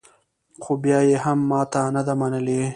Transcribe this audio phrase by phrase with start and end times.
[0.63, 2.61] خو بیا یې هم ماته نه ده منلې